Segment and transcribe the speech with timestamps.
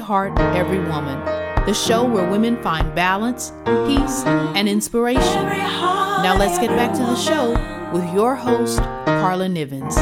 [0.00, 1.24] Heart, Every Woman,
[1.66, 3.52] the show where women find balance,
[3.86, 5.44] peace, and inspiration.
[5.44, 7.52] Now let's get back to the show
[7.92, 9.96] with your host, Karla Nivens.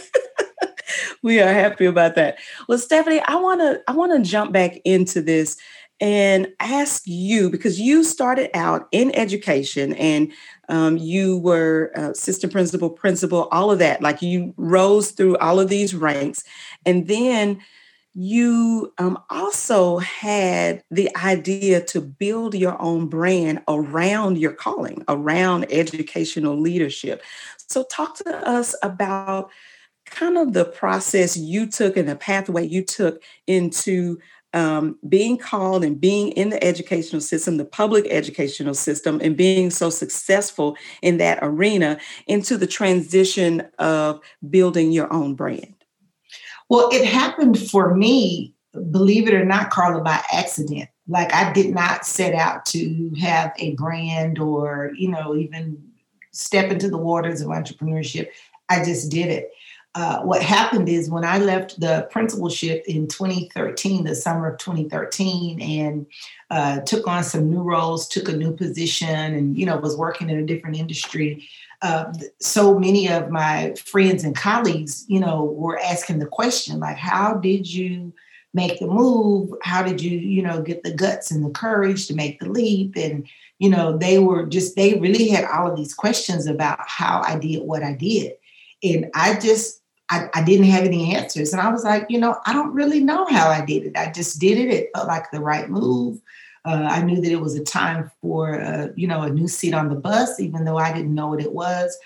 [1.23, 2.39] we are happy about that.
[2.69, 5.57] Well, Stefani, I want to I want to jump back into this
[6.01, 10.33] and ask you because you started out in education and
[10.69, 14.03] um, you were assistant principal, principal, all of that.
[14.03, 16.45] Like you rose through all of these ranks,
[16.85, 17.61] and then
[18.15, 25.67] you um, also had the idea to build your own brand around your calling, around
[25.71, 27.23] educational leadership.
[27.69, 29.51] So, talk to us about
[30.07, 34.19] kind of the process you took and the pathway you took into
[34.55, 39.69] um, being called and being in the educational system, the public educational system, and being
[39.69, 45.75] so successful in that arena into the transition of building your own brand.
[46.71, 48.55] Well, it happened for me,
[48.91, 50.89] believe it or not, Karla, by accident.
[51.09, 55.83] Like I did not set out to have a brand or, you know, even
[56.31, 58.29] step into the waters of entrepreneurship.
[58.69, 59.51] I just did it.
[59.95, 65.63] Uh, what happened is when I left the principalship in 2013, the summer of 2013,
[65.63, 66.07] and
[66.51, 70.31] uh, took on some new roles, took a new position, and you know was working
[70.31, 71.49] in a different industry
[71.85, 72.11] uh,
[72.41, 77.35] so many of my friends and colleagues, you know, were asking the question like, how
[77.35, 78.11] did you
[78.55, 79.51] make the move?
[79.63, 82.97] How did you, you know, get the guts and the courage to make the leap?
[82.97, 83.29] And,
[83.59, 87.39] you know, they were just, they really had all of these questions about how I
[87.39, 88.33] did what I did.
[88.83, 91.53] And I just, I, I didn't have any answers.
[91.53, 93.97] And I was like, you know, I don't really know how I did it.
[93.97, 94.69] I just did it.
[94.71, 96.21] It felt like the right move.
[96.67, 99.75] Uh, I knew that it was a time for, uh, you know, a new seat
[99.75, 101.97] on the bus, even though I didn't know what it was.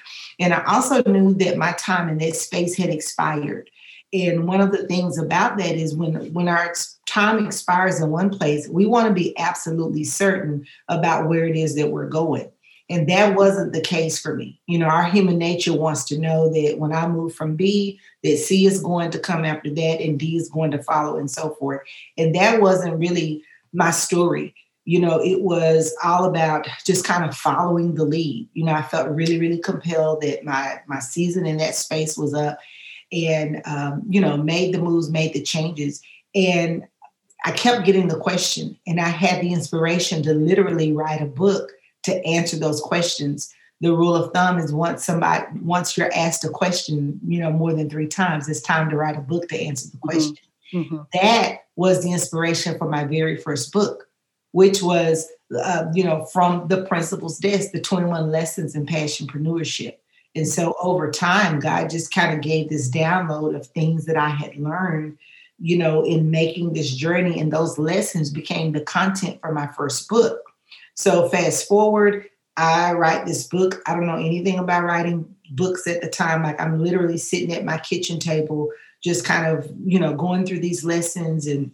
[0.40, 3.70] And I also knew that my time in that space had expired.
[4.12, 6.72] And one of the things about that is when when our
[7.06, 11.74] time expires in one place, we want to be absolutely certain about where it is
[11.76, 12.50] that we're going.
[12.90, 14.60] And that wasn't the case for me.
[14.66, 18.38] You know, our human nature wants to know that when I move from B, that
[18.38, 21.50] C is going to come after that and D is going to follow and so
[21.56, 21.82] forth.
[22.16, 24.54] And that wasn't really my story.
[24.86, 28.48] You know, it was all about just kind of following the lead.
[28.54, 32.32] You know, I felt really, really compelled that my my season in that space was
[32.32, 32.58] up,
[33.12, 36.00] and um, you know, made the moves, made the changes,
[36.34, 36.84] and
[37.44, 41.70] I kept getting the question, and I had the inspiration to literally write a book
[42.08, 43.54] to answer those questions.
[43.80, 47.72] The rule of thumb is once somebody once you're asked a question, you know, more
[47.72, 50.08] than three times, it's time to write a book to answer the mm-hmm.
[50.08, 50.36] question.
[50.72, 50.96] Mm-hmm.
[51.14, 54.08] That was the inspiration for my very first book,
[54.52, 55.28] which was,
[55.62, 59.94] uh, you know, from the principal's desk, the 21 lessons in passionpreneurship.
[60.34, 64.28] And so over time, God just kind of gave this download of things that I
[64.28, 65.18] had learned,
[65.58, 67.40] you know, in making this journey.
[67.40, 70.47] And those lessons became the content for my first book.
[70.98, 73.80] So fast forward, I write this book.
[73.86, 76.42] I don't know anything about writing books at the time.
[76.42, 80.58] Like I'm literally sitting at my kitchen table just kind of, you know, going through
[80.58, 81.70] these lessons and,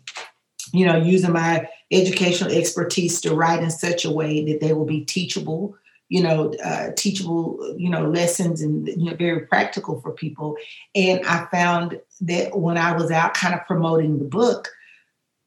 [0.74, 4.84] you know, using my educational expertise to write in such a way that they will
[4.84, 5.74] be teachable,
[6.10, 10.54] you know, uh, teachable, you know, lessons and you know, very practical for people.
[10.94, 14.68] And I found that when I was out kind of promoting the book,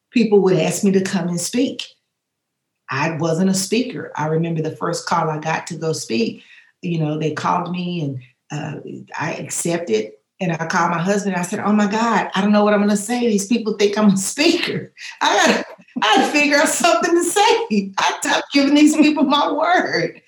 [0.09, 1.83] people would ask me to come and speak.
[2.89, 4.11] I wasn't a speaker.
[4.15, 6.43] I remember the first call I got to go speak.
[6.81, 8.79] You know, they called me and uh,
[9.19, 10.13] I accepted.
[10.39, 11.35] And I called my husband.
[11.35, 13.21] I said, "Oh my God, I don't know what I'm going to say.
[13.21, 14.93] These people think I'm a speaker.
[15.21, 15.65] I got,
[16.03, 17.91] I to figure out something to say.
[17.97, 20.21] I stopped giving these people my word."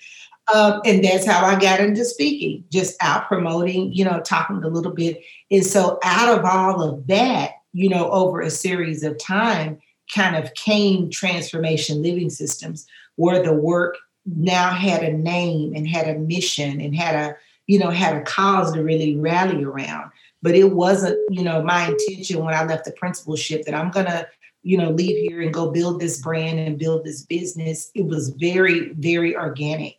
[0.52, 4.68] Um, and that's how I got into speaking, just out promoting, you know, talking a
[4.68, 5.22] little bit.
[5.50, 9.80] And so, out of all of that, you know, over a series of time,
[10.14, 12.86] kind of came transformation living systems,
[13.16, 13.96] where the work
[14.26, 17.36] now had a name and had a mission and had a
[17.70, 20.10] you know, had a cause to really rally around.
[20.42, 24.26] But it wasn't, you know, my intention when I left the principalship that I'm gonna,
[24.64, 27.92] you know, leave here and go build this brand and build this business.
[27.94, 29.94] It was very, very organic.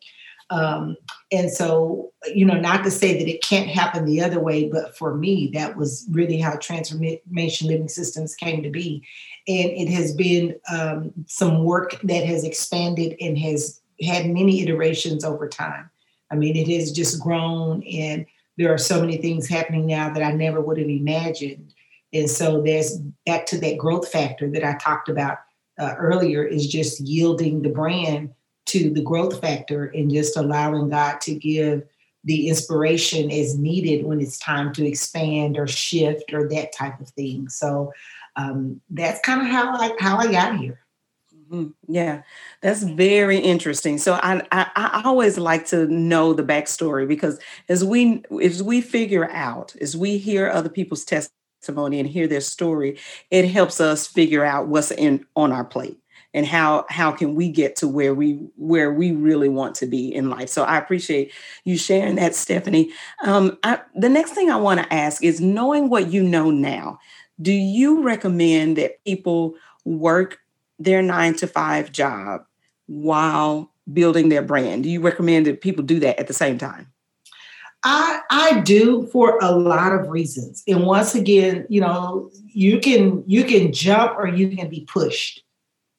[0.50, 0.98] Um,
[1.32, 4.98] and so, you know, not to say that it can't happen the other way, but
[4.98, 9.02] for me, that was really how transformation living systems came to be.
[9.48, 15.24] And it has been um, some work that has expanded and has had many iterations
[15.24, 15.90] over time.
[16.32, 18.26] I mean, it has just grown, and
[18.58, 21.74] there are so many things happening now that I never would have imagined.
[22.14, 25.40] And so there's back to that growth factor that I talked about
[25.80, 28.34] uh, earlier is just yielding the brand
[28.68, 31.84] to the growth factor and just allowing God to give
[32.24, 37.10] the inspiration as needed when it's time to expand or shift or that type of
[37.10, 37.50] thing.
[37.50, 37.92] So
[38.36, 40.80] um, that's kind of how I how I got here.
[41.52, 41.70] Mm-hmm.
[41.88, 42.22] Yeah,
[42.62, 43.98] that's very interesting.
[43.98, 48.80] So I, I, I always like to know the backstory because as we as we
[48.80, 52.98] figure out as we hear other people's testimony and hear their story,
[53.32, 55.98] it helps us figure out what's in on our plate
[56.34, 60.14] and how how can we get to where we where we really want to be
[60.14, 60.50] in life.
[60.50, 61.34] So I appreciate
[61.66, 62.92] you sharing that, Stefani.
[63.24, 67.00] Um, I, the next thing I want to ask is knowing what you know now.
[67.42, 69.56] Do you recommend that people
[69.86, 70.40] work
[70.80, 72.46] their nine to five job
[72.88, 74.84] while building their brand?
[74.84, 76.92] Do you recommend that people do that at the same time?
[77.84, 80.64] I I do for a lot of reasons.
[80.68, 85.44] And once again, you know, you can you can jump or you can be pushed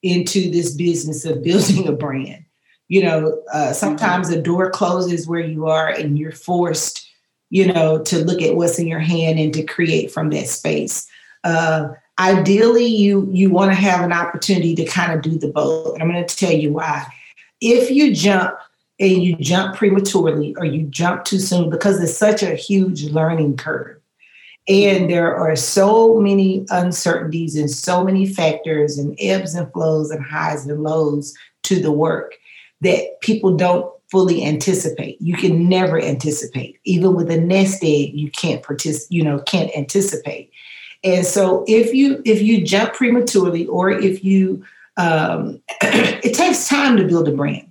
[0.01, 2.45] into this business of building a brand.
[2.87, 7.09] You know, uh, sometimes a door closes where you are and you're forced,
[7.49, 11.07] you know, to look at what's in your hand and to create from that space.
[11.43, 15.93] Uh, ideally you you want to have an opportunity to kind of do the both
[15.93, 17.03] and i'm going to tell you why
[17.59, 18.55] if you jump
[18.99, 23.57] and you jump prematurely or you jump too soon because it's such a huge learning
[23.57, 23.99] curve
[24.69, 30.23] and there are so many uncertainties and so many factors and ebbs and flows and
[30.23, 32.35] highs and lows to the work
[32.81, 35.19] that people don't fully anticipate.
[35.19, 36.79] You can never anticipate.
[36.85, 40.51] Even with a nest egg, you can't participate, you know, can't anticipate.
[41.03, 44.63] And so if you if you jump prematurely or if you
[44.97, 47.69] um, it takes time to build a brand.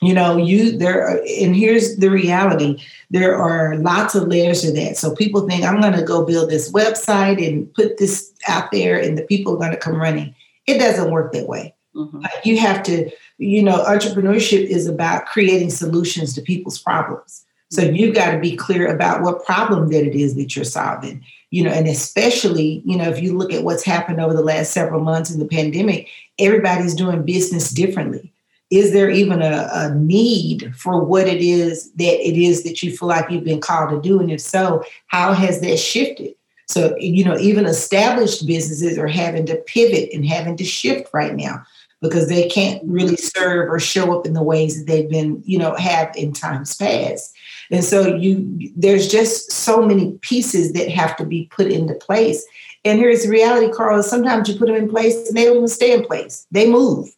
[0.00, 2.82] You know, you there are, and here's the reality.
[3.10, 4.96] There are lots of layers to that.
[4.96, 9.00] So people think I'm going to go build this website and put this out there
[9.00, 10.34] and the people are going to come running.
[10.66, 11.74] It doesn't work that way.
[11.94, 12.24] Mm-hmm.
[12.42, 17.44] You have to, you know, entrepreneurship is about creating solutions to people's problems.
[17.70, 21.24] So you've got to be clear about what problem that it is that you're solving
[21.52, 24.72] you know, and especially, you know, if you look at what's happened over the last
[24.72, 28.32] several months in the pandemic, everybody's doing business differently.
[28.70, 32.96] Is there even a, a need for what it is that it is that you
[32.96, 34.18] feel like you've been called to do?
[34.18, 36.34] And if so, how has that shifted?
[36.68, 41.34] So, you know, even established businesses are having to pivot and having to shift right
[41.34, 41.62] now
[42.00, 45.58] because they can't really serve or show up in the ways that they've been, you
[45.58, 47.34] know, have in times past.
[47.72, 52.44] And so you there's just so many pieces that have to be put into place.
[52.84, 55.92] And here's the reality, Carl, sometimes you put them in place and they don't stay
[55.92, 56.46] in place.
[56.50, 57.08] They move.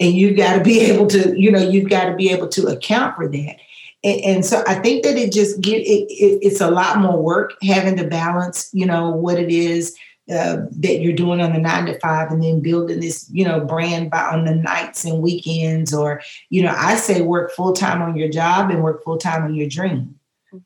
[0.00, 2.68] And you've got to be able to, you know, you've got to be able to
[2.68, 3.56] account for that.
[4.02, 7.20] And, and so I think that it just get it, it, it's a lot more
[7.20, 9.94] work having to balance, you know, what it is
[10.30, 13.60] uh, that you're doing on the nine to five and then building this you know
[13.60, 16.20] brand by on the nights and weekends or
[16.50, 20.14] you know i say work full-time on your job and work full-time on your dream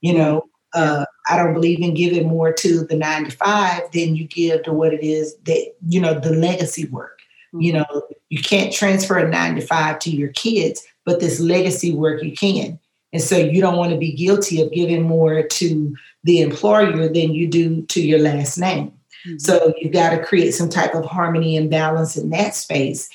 [0.00, 0.44] you know?
[0.74, 4.62] Uh, i don't believe in giving more to the nine to five than you give
[4.62, 7.18] to what it is that you know the legacy work.
[7.52, 7.82] You mm-hmm.
[7.94, 12.22] know you can't transfer a nine to five to your kids but this legacy work
[12.22, 12.78] you can.
[13.12, 17.34] And so you don't want to be guilty of giving more to the employer than
[17.34, 18.92] you do to your last name.
[19.26, 19.38] Mm-hmm.
[19.38, 23.08] So you've got to create some type of harmony and balance in that space.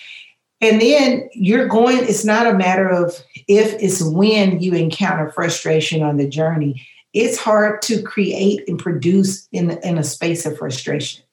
[0.60, 3.14] And then you're going, it's not a matter of
[3.48, 6.88] if, it's when you encounter frustration on the journey.
[7.14, 11.24] It's hard to create and produce in, in a space of frustration,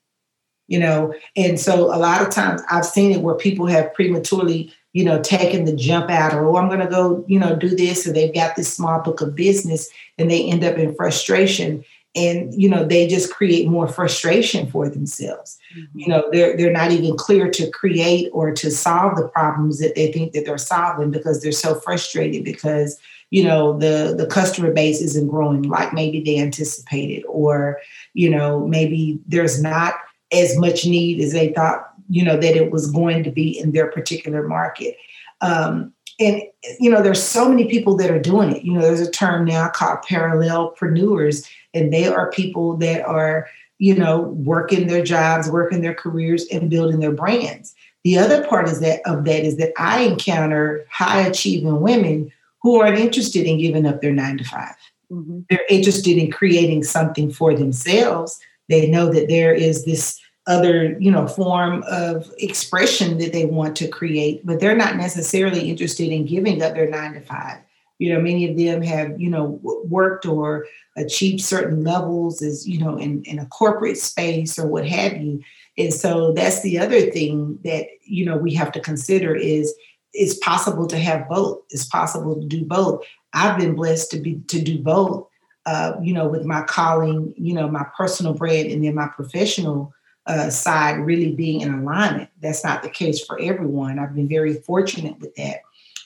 [0.68, 1.14] you know?
[1.36, 5.20] And so a lot of times I've seen it where people have prematurely, you know,
[5.22, 8.12] taken the jump out or, oh, I'm going to go, you know, do this, or
[8.12, 9.88] they've got this small book of business
[10.18, 11.84] and they end up in frustration
[12.14, 15.99] and you know they just create more frustration for themselves mm-hmm.
[15.99, 19.94] you know they're they're not even clear to create or to solve the problems that
[19.94, 22.99] they think that they're solving because they're so frustrated because
[23.30, 27.78] you know the the customer base isn't growing like maybe they anticipated or
[28.12, 29.94] you know maybe there's not
[30.33, 33.73] as much need as they thought you know that it was going to be in
[33.73, 34.97] their particular market
[35.40, 36.42] um, and
[36.78, 38.64] you know there's so many people that are doing it.
[38.64, 43.94] You know there's a term now called parallelpreneurs and they are people that are you
[43.94, 47.75] know working their jobs working their careers and building their brands.
[48.04, 52.30] The other part is that of that is that i encounter high achieving women
[52.62, 54.75] who aren't interested in giving up their nine to 5
[55.11, 55.40] mm-hmm.
[55.49, 58.38] they're interested in creating something for themselves.
[58.68, 63.74] They know that there is this other you know form of expression that they want
[63.74, 67.58] to create but they're not necessarily interested in giving up their nine to five.
[67.98, 72.78] You know many of them have you know worked or achieved certain levels as you
[72.78, 75.42] know in, in a corporate space or what have you.
[75.76, 79.74] And so that's the other thing that you know we have to consider is
[80.12, 81.62] it's possible to have both.
[81.70, 83.04] It's possible to do both.
[83.32, 85.26] I've been blessed to be to do both
[85.66, 89.92] uh, you know with my calling you know my personal brand and then my professional
[90.26, 94.54] uh, side really being in alignment that's not the case for everyone i've been very
[94.54, 95.60] fortunate with that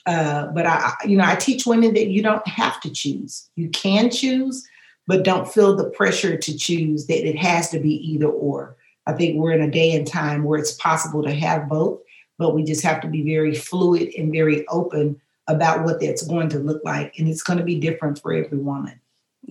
[0.09, 3.47] uh, but I, you know, I teach women that you don't have to choose.
[3.55, 4.67] You can choose,
[5.05, 8.75] but don't feel the pressure to choose that it has to be either or.
[9.05, 11.99] I think we're in a day and time where it's possible to have both,
[12.39, 16.49] but we just have to be very fluid and very open about what that's going
[16.49, 17.17] to look like.
[17.19, 18.99] And it's going to be different for every woman.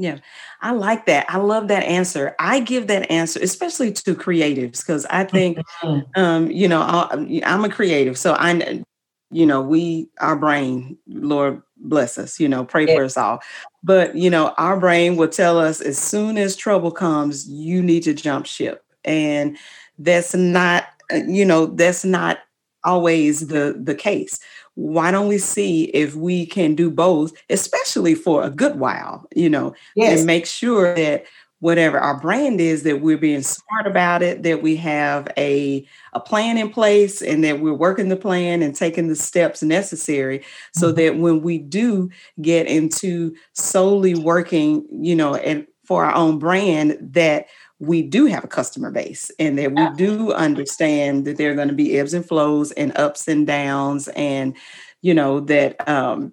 [0.00, 0.19] Yeah,
[0.61, 1.26] I like that.
[1.28, 2.37] I love that answer.
[2.38, 6.21] I give that answer, especially to creatives, because I think, mm-hmm.
[6.21, 8.83] um, you know, I, I'm a creative, so I
[9.31, 12.95] you know, we, our brain, Lord bless us, you know, pray yeah.
[12.95, 13.40] for us all.
[13.83, 18.05] But, you know, our brain will tell us as soon as trouble comes, you need
[18.05, 18.85] to jump ship.
[19.05, 19.59] And
[19.99, 22.38] that's not, uh, you know, that's not
[22.85, 24.38] always the the case.
[24.78, 29.50] Why don't we see if we can do both, especially for a good while, you
[29.50, 30.18] know, yes.
[30.18, 31.25] and make sure that
[31.58, 36.20] whatever our brand is that we're being smart about it that we have a, a
[36.20, 40.87] plan in place and that we're working the plan and taking the steps necessary so
[40.87, 40.97] mm-hmm.
[40.97, 42.08] that when we do
[42.40, 47.47] get into solely working you know and for our own brand that
[47.80, 51.68] we do have a customer base and that we do understand that there are going
[51.68, 54.56] to be ebbs and flows and ups and downs and
[55.00, 56.32] you know that um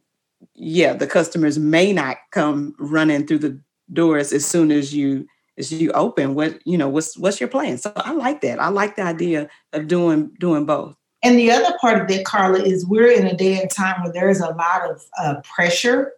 [0.55, 3.59] yeah the customers may not come running through the
[3.93, 6.35] doors as soon as you as you open.
[6.35, 7.77] What you know what's what's your plan?
[7.77, 8.59] So i like that.
[8.59, 10.95] I like the idea of doing doing both.
[11.23, 14.13] And the other part of that karla is we're in a day and time where
[14.13, 16.11] there's a lot of uh, pressure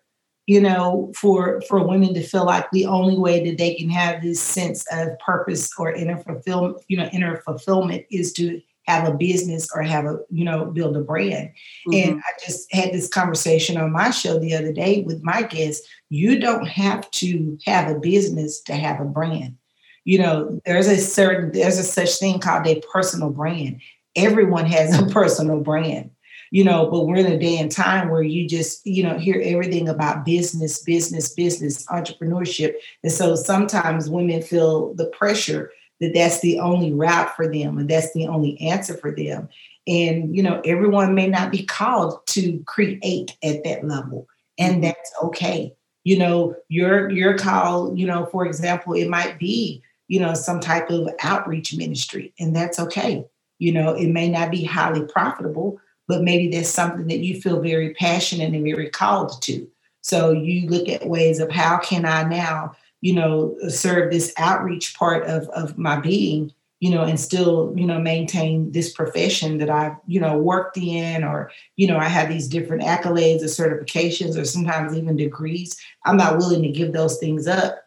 [0.48, 4.22] you know for for women to feel like the only way that they can have
[4.22, 9.13] this sense of purpose or inner fulfillment you know inner fulfillment is to have a
[9.13, 11.50] business or have a you know build a brand.
[11.88, 11.94] Mm-hmm.
[11.94, 15.88] and i just had this conversation on my show the other day with my guests.
[16.10, 19.58] You don't have to have a business to have a brand.
[20.06, 23.82] You know there's a certain there's a such thing called a personal brand.
[24.16, 26.12] Everyone has a personal brand
[26.51, 29.42] you know but we're in a day and time where you just you know hear
[29.44, 32.74] everything about business business business entrepreneurship.
[33.04, 37.89] And so sometimes women feel the pressure that that's the only route for them and
[37.89, 39.50] that's the only answer for them.
[39.88, 44.27] And you know everyone may not be called to create at that level
[44.58, 44.82] and mm-hmm.
[44.84, 45.74] that's okay.
[46.04, 50.60] You know your your call you know for example it might be you know some
[50.60, 53.25] type of outreach ministry and that's okay.
[53.60, 57.62] You know it may not be highly profitable but maybe there's something that you feel
[57.62, 59.68] very passionate and very called to
[60.02, 64.96] so you look at ways of how can i now you know, serve this outreach
[64.96, 69.70] part of, of my being, you know, and still, you know, maintain this profession that
[69.70, 74.40] I've, you know, worked in, or, you know, I have these different accolades or certifications
[74.40, 75.80] or sometimes even degrees.
[76.06, 77.84] I'm not willing to give those things up.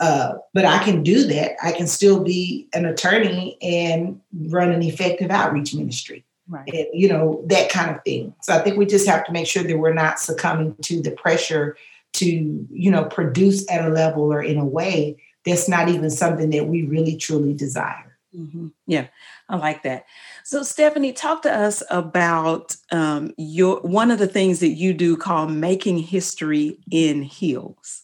[0.00, 1.52] Uh, but I can do that.
[1.62, 6.24] I can still be an attorney and run an effective outreach ministry.
[6.48, 6.68] Right.
[6.72, 8.34] And, you know, that kind of thing.
[8.42, 11.10] So I think we just have to make sure that we're not succumbing to the
[11.10, 11.76] pressure
[12.14, 16.50] to you know produce at a level or in a way that's not even something
[16.50, 18.68] that we really truly desire mm-hmm.
[18.86, 19.06] yeah
[19.48, 20.06] i like that
[20.44, 25.16] so stefani talk to us about um, your one of the things that you do
[25.16, 28.02] called making history in heels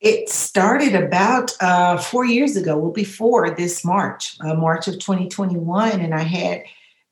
[0.00, 6.00] it started about uh, four years ago well before this march uh, march of 2021
[6.00, 6.62] and i had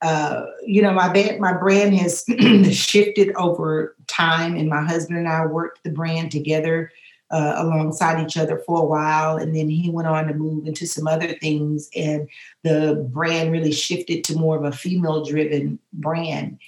[0.03, 2.25] uh, you know, my my brand has
[2.73, 6.91] shifted over time, and my husband and I worked the brand together
[7.31, 10.87] uh, alongside each other for a while, and then he went on to move into
[10.87, 12.29] some other things, and
[12.65, 16.59] the brand really shifted to more of a female-driven brand.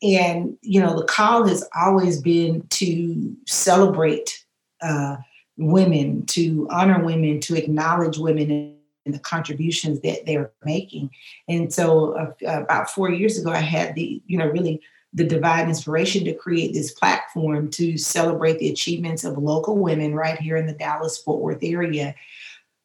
[0.00, 4.44] And you know, the call has always been to celebrate
[4.82, 5.16] uh,
[5.56, 8.73] women, to honor women, to acknowledge women
[9.12, 11.10] the contributions that they're making.
[11.48, 14.80] And so, uh, about four years ago, I had the, you know, really
[15.12, 20.38] the divine inspiration to create this platform to celebrate the achievements of local women right
[20.38, 22.14] here in the Dallas Fort Worth area.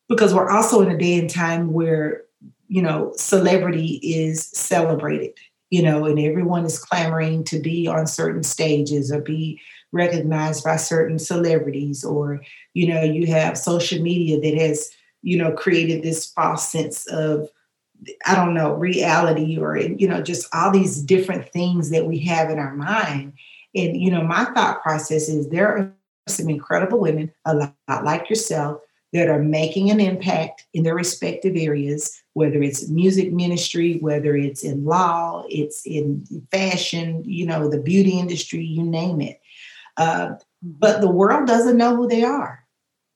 [0.07, 2.23] Because we're also in a day and time where,
[2.67, 5.33] you know, celebrity is celebrated,
[5.69, 9.59] you know, and everyone is clamoring to be on certain stages or be
[9.91, 12.41] recognized by certain celebrities, or,
[12.75, 17.49] you know, you have social media that has you know, created this false sense of,
[18.25, 22.49] I don't know, reality or, you know, just all these different things that we have
[22.49, 23.33] in our mind.
[23.75, 25.93] And, you know, my thought process is there are
[26.27, 31.55] some incredible women, a lot like yourself, that are making an impact in their respective
[31.55, 37.81] areas, whether it's music ministry, whether it's in law, it's in fashion, you know, the
[37.81, 39.41] beauty industry, you name it.
[39.97, 42.63] Uh, but the world doesn't know who they are,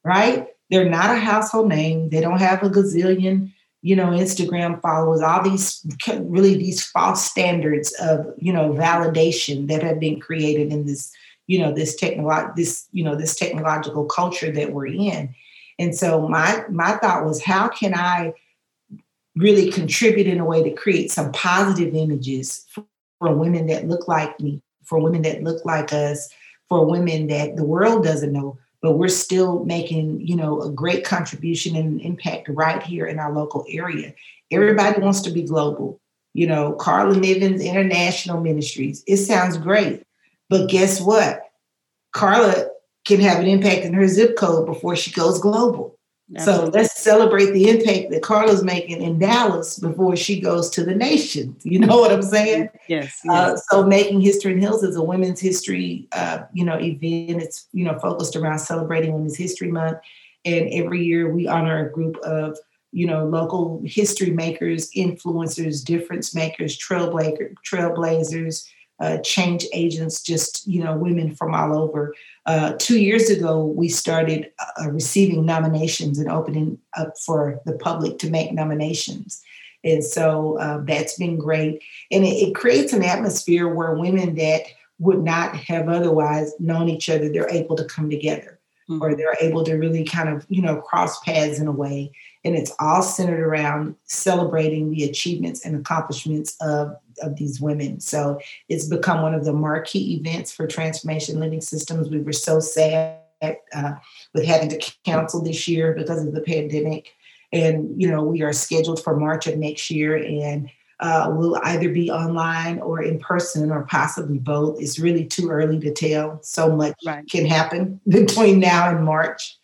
[0.03, 0.48] right?
[0.74, 2.10] They're not a household name.
[2.10, 3.53] They don't have a gazillion,
[3.84, 5.22] you know, Instagram followers.
[5.22, 10.88] All these really these false standards of you know validation that have been created in
[10.88, 11.12] this
[11.46, 15.36] you know this technolo- this you know this technological culture that we're in.
[15.77, 18.33] And so my my thought was, how can I
[19.36, 22.83] really contribute in a way to create some positive images for,
[23.20, 26.29] for women that look like me, for women that look like us,
[26.68, 31.03] for women that the world doesn't know, but we're still making you know a great
[31.03, 34.13] contribution and impact right here in our local area.
[34.51, 36.00] Everybody wants to be global
[36.35, 39.03] you know karla nivens international ministries.
[39.07, 40.03] It sounds great
[40.53, 41.41] but guess what?
[42.11, 42.67] Karla
[43.05, 45.98] can have an impact in her zip code before she goes global
[46.35, 46.65] Absolutely.
[46.65, 50.96] So let's celebrate the impact that Karla's making in Dallas before she goes to the
[50.96, 51.55] nation.
[51.74, 52.69] You know what I'm saying?
[52.87, 53.19] Yes.
[53.24, 53.27] yes.
[53.27, 57.41] Uh, so making history in Heels is a women's history, uh, you know, event.
[57.41, 59.98] It's you know focused around celebrating Women's History Month,
[60.46, 62.59] and every year we honor a group of
[62.91, 68.69] you know local history makers, influencers, difference makers, trailblazer, trailblazers,
[69.00, 72.14] uh, change agents, just you know women from all over.
[72.46, 78.18] Uh, two years ago, we started uh, receiving nominations and opening up for the public
[78.20, 79.42] to make nominations.
[79.84, 81.84] And so uh, that's been great.
[82.12, 84.64] And it, it, creates an atmosphere where women that
[85.00, 89.01] would not have otherwise known each other, they're able to come together mm-hmm.
[89.01, 92.12] or they're able to really kind of, you know, cross paths in a way.
[92.46, 98.00] And it's all centered around celebrating the achievements and accomplishments of of these women.
[98.00, 102.10] So it's become one of the marquee events for Transformation Living Systems.
[102.10, 103.94] We were so sad uh,
[104.34, 107.14] with having to cancel this year because of the pandemic.
[107.51, 111.90] And, you know, we are scheduled for March of next year and uh, will either
[111.90, 114.82] be online or in person or possibly both.
[114.82, 116.40] It's really too early to tell.
[116.42, 117.29] So much right.
[117.29, 119.58] can happen between now and March.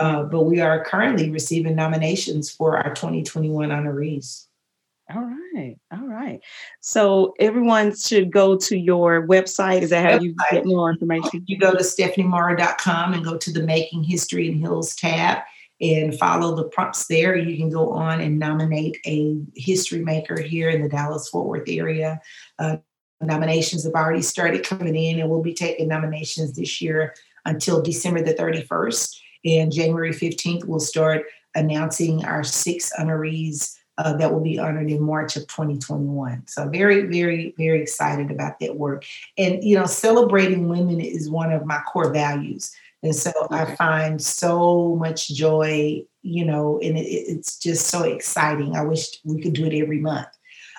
[0.00, 4.46] Uh, but we are currently receiving nominations for our 2021 honorees.
[5.14, 5.22] All
[5.54, 5.76] right.
[5.92, 6.40] All right.
[6.80, 9.82] So everyone should go to your website.
[9.82, 11.44] Is that how you get more information?
[11.46, 15.38] You go to stefanimorrow.com and go to the Making History in Heels tab
[15.80, 17.36] and follow the prompts there.
[17.36, 21.68] You can go on and nominate a history maker here in the Dallas Fort Worth
[21.68, 22.20] area.
[22.58, 22.76] Uh,
[23.20, 28.22] nominations have already started coming in, and we'll be taking nominations this year until December
[28.22, 29.18] the 31st.
[29.44, 35.02] And January 15th, we'll start announcing our six honorees uh, that will be honored in
[35.02, 36.46] March of 2021.
[36.46, 39.04] So very, very, very excited about that work.
[39.36, 42.72] And you know, celebrating women is one of my core values.
[43.02, 48.76] And so I find so much joy, you know, and it, it's just so exciting.
[48.76, 50.28] I wish we could do it every month.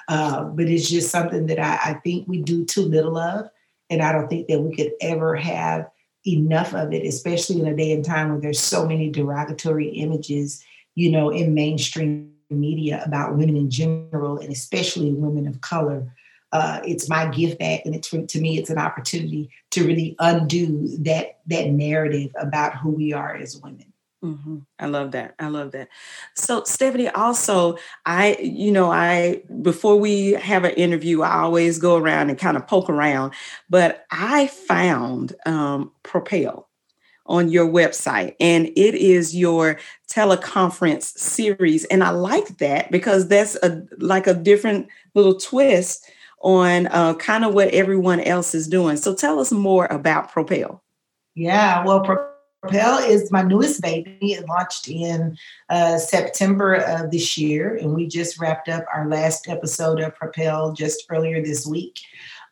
[0.07, 3.49] Uh, but it's just something that I, I think we do too little of.
[3.89, 5.89] And I don't think that we could ever have
[6.25, 10.63] enough of it, especially in a day and time where there's so many derogatory images,
[10.95, 16.13] you know, in mainstream media about women in general and especially women of color.
[16.53, 20.87] uh, it's my gift back, and it's to me, it's an opportunity to really undo
[20.99, 23.92] that that narrative about who we are as women.
[24.23, 24.59] Mm-hmm.
[24.79, 25.35] I love that.
[25.37, 25.89] I love that.
[26.33, 31.97] So, Stefani, also, I, you know, I, before we have an interview, I always go
[31.97, 33.33] around and kind of poke around,
[33.69, 36.69] but I found um, Propel
[37.25, 39.77] on your website and it is your
[40.09, 41.83] teleconference series.
[41.85, 46.09] And I like that because that's a like a different little twist
[46.41, 48.95] on uh, kind of what everyone else is doing.
[48.95, 50.81] So, tell us more about Propel.
[51.35, 52.32] Yeah, well, Propel
[52.63, 54.17] Propel is my newest baby.
[54.21, 55.37] It launched in
[55.69, 60.71] uh, September of this year, and we just wrapped up our last episode of Propel
[60.71, 61.99] just earlier this week.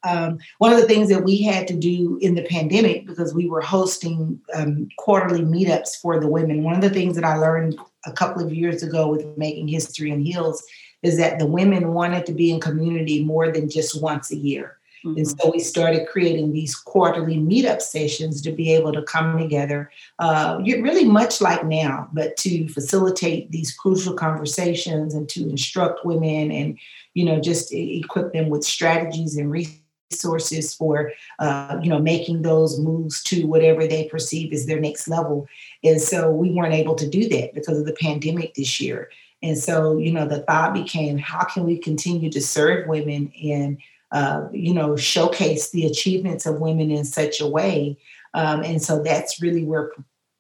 [0.04, 3.48] Um, one of the things that we had to do in the pandemic, because we
[3.48, 7.80] were hosting um, quarterly meetups for the women, one of the things that I learned
[8.06, 10.62] a couple of years ago with Making History in Heels
[11.04, 14.78] is that the women wanted to be in community more than just once a year.
[15.06, 15.18] Mm-hmm.
[15.18, 19.92] And so we started creating these quarterly meetup sessions to be able to come together,
[20.20, 26.52] uh, really much like now, but to facilitate these crucial conversations and to instruct women
[26.52, 26.78] and,
[27.14, 32.80] you know, just equip them with strategies and resources for, uh, you know, making those
[32.80, 35.48] moves to whatever they perceive as their next level.
[35.84, 39.10] And so we weren't able to do that because of the pandemic this year.
[39.44, 43.80] And so, you know, the thought became, how can we continue to serve women and
[44.12, 47.98] uh, you know, showcase the achievements of women in such a way.
[48.34, 49.92] Um, and so that's really where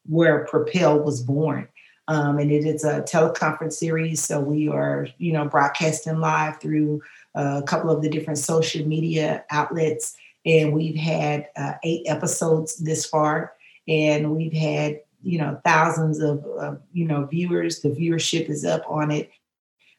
[0.08, 1.68] where Propel was born.
[2.08, 7.02] Um, and it is a teleconference series, so we are, you know, broadcasting live through
[7.36, 12.78] uh, a couple of the different social media outlets, and we've had uh, eight episodes
[12.78, 13.54] this far,
[13.88, 17.82] and we've had, you know, thousands of, uh, you know, viewers.
[17.82, 19.30] The viewership is up on it,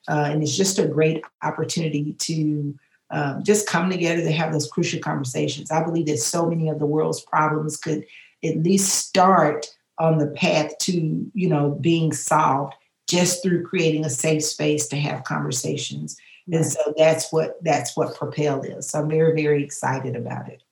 [0.09, 2.75] uh, and it's just a great opportunity to
[3.13, 5.71] um, just come together to have those crucial conversations.
[5.71, 8.05] I believe that so many of the world's problems could
[8.43, 9.67] at least start
[9.99, 12.75] on the path to, you know, being solved
[13.07, 16.17] just through creating a safe space to have conversations.
[16.49, 16.57] Right.
[16.57, 18.89] And so that's what that's what Propel is.
[18.89, 20.63] So I'm very, very excited about it.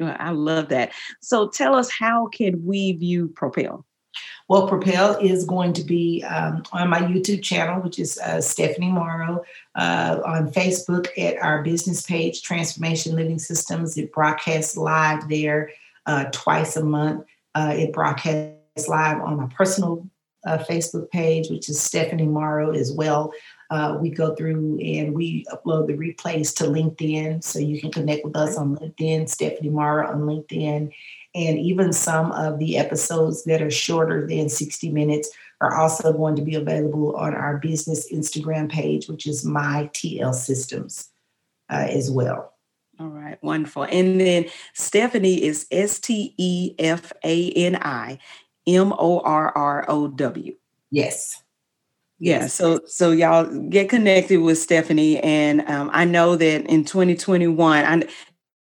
[0.00, 0.92] I love that.
[1.20, 3.84] So tell us how can we view Propel?
[4.48, 8.90] Well, Propel is going to be um, on my YouTube channel, which is uh, Stefani
[8.90, 13.98] Morrow, uh, on Facebook at our business page, Transformation Living Systems.
[13.98, 15.70] It broadcasts live there
[16.06, 17.26] uh, twice a month.
[17.54, 20.06] Uh, it broadcasts live on my personal
[20.46, 23.32] uh, Facebook page, which is Stefani Morrow as well.
[23.70, 27.44] Uh, we go through and we upload the replays to LinkedIn.
[27.44, 30.92] So you can connect with us on LinkedIn, Stefani Morrow on LinkedIn.
[31.34, 36.36] And even some of the episodes that are shorter than 60 minutes are also going
[36.36, 41.10] to be available on our business Instagram page, which is My TL Systems
[41.70, 42.54] uh, as well.
[43.00, 43.84] All right, wonderful.
[43.84, 48.18] And then Stefani is S T E F A N I
[48.66, 50.54] M O R R O W.
[50.90, 51.42] Yes.
[52.20, 57.84] Yeah, so so y'all get connected with Stefani, and um, I know that in 2021,
[57.84, 58.08] I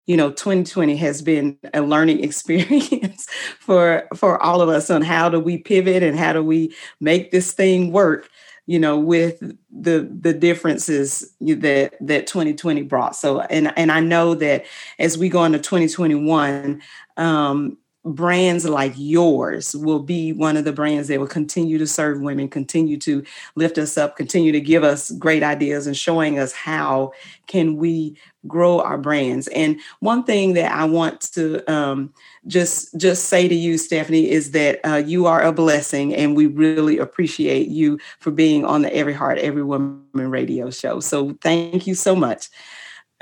[0.06, 3.26] you know 2020 has been a learning experience
[3.60, 7.30] for for all of us on how do we pivot and how do we make
[7.30, 8.28] this thing work
[8.66, 9.40] you know with
[9.70, 13.16] the the differences that that 2020 brought.
[13.16, 14.64] So and and i know that
[14.98, 16.82] as we go into 2021
[17.16, 22.20] um brands like yours will be one of the brands that will continue to serve
[22.20, 26.52] women, continue to lift us up, continue to give us great ideas and showing us
[26.52, 27.12] how
[27.46, 29.48] can we grow our brands.
[29.48, 32.12] And one thing that I want to um,
[32.46, 36.46] just just say to you, Stefani, is that uh, you are a blessing, and we
[36.46, 41.00] really appreciate you for being on the Every Heart, Every Woman radio show.
[41.00, 42.48] So thank you so much.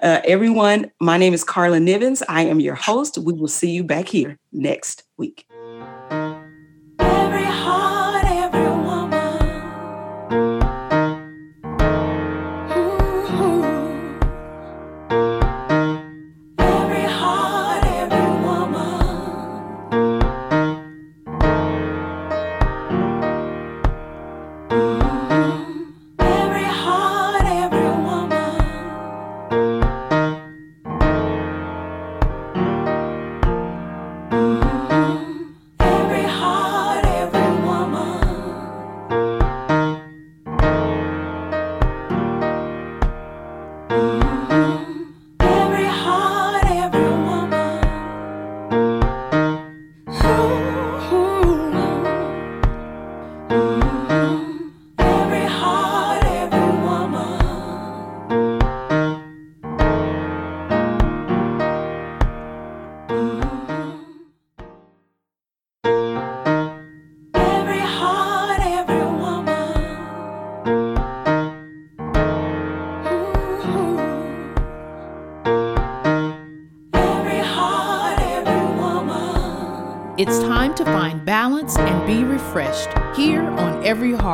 [0.03, 2.25] Uh, everyone, my name is Karla Nivens.
[2.29, 3.19] I am your host.
[3.19, 5.47] We will see you back here next week.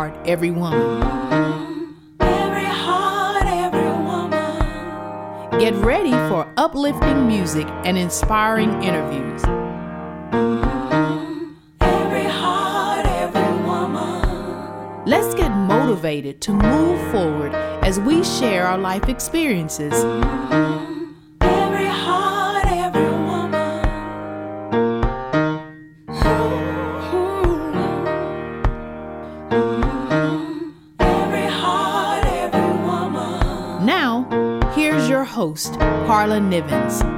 [0.08, 1.96] heart, every woman.
[2.20, 5.58] Every heart, every woman.
[5.58, 9.42] Get ready for uplifting music and inspiring interviews.
[11.80, 15.04] Every heart, every woman.
[15.06, 19.94] Let's get motivated to move forward as we share our life experiences.
[36.40, 37.17] Nivens.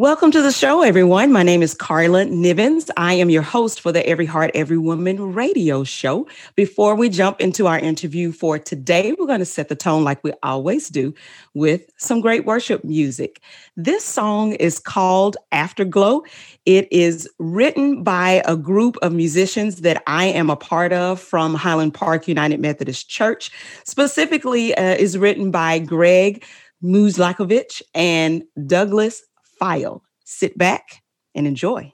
[0.00, 1.30] Welcome to the show, everyone.
[1.30, 2.88] My name is Karla Nivens.
[2.96, 6.26] I am your host for the Every Heart, Every Woman radio show.
[6.56, 10.24] Before we jump into our interview for today, we're going to set the tone like
[10.24, 11.12] we always do
[11.52, 13.42] with some great worship music.
[13.76, 16.22] This song is called Afterglow.
[16.64, 21.54] It is written by a group of musicians that I am a part of from
[21.54, 23.50] Highland Park United Methodist Church.
[23.84, 26.42] Specifically, uh, is written by Greg
[26.82, 29.22] Muzlakovich and Douglas
[29.60, 30.02] file.
[30.24, 31.02] Sit back
[31.34, 31.92] and enjoy.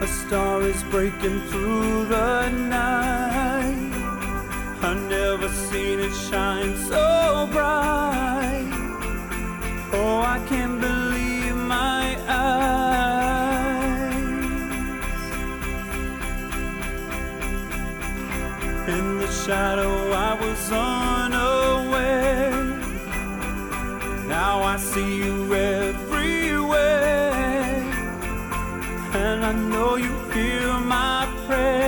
[0.00, 3.92] A star is breaking through the night.
[4.82, 8.70] I've never seen it shine so bright.
[9.92, 12.52] Oh, I can't believe my eyes.
[18.88, 19.91] In the shadow
[20.74, 22.52] unaware.
[24.28, 26.92] Now I see you everywhere,
[29.14, 31.81] and I know you hear my prayer.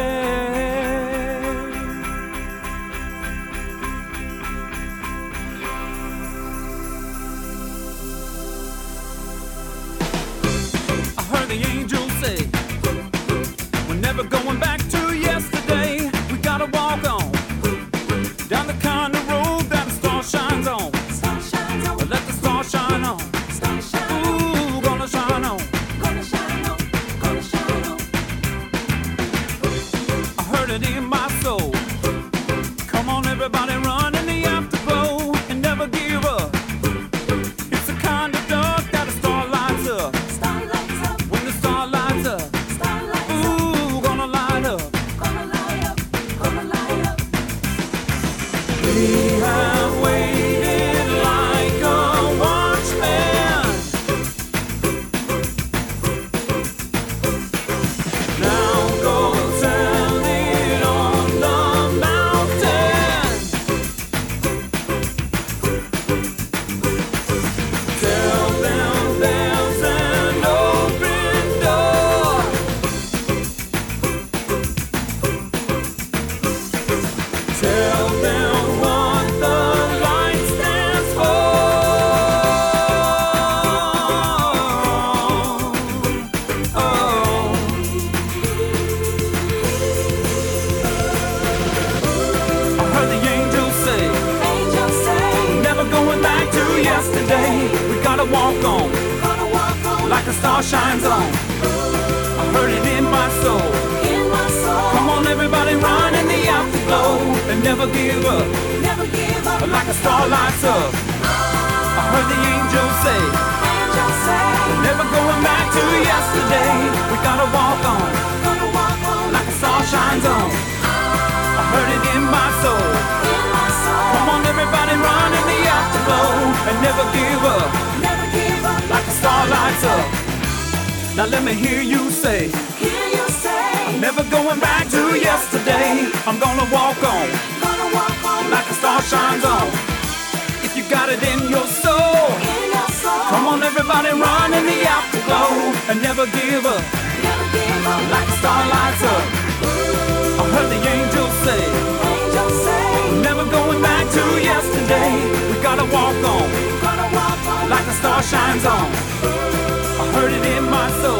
[158.57, 160.47] I heard it.
[160.57, 161.19] In my soul.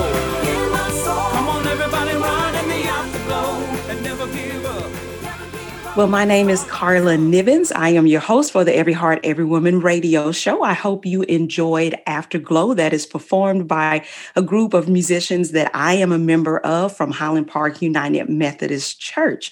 [1.33, 3.57] Come on, everybody, ride in the afterglow
[3.91, 5.97] and never give up.
[5.97, 7.73] Well, my name is Karla Nivens.
[7.75, 10.63] I am your host for the Every Heart, Every Woman radio show.
[10.63, 15.95] I hope you enjoyed Afterglow, that is performed by a group of musicians that I
[15.95, 19.51] am a member of from Highland Park United Methodist Church.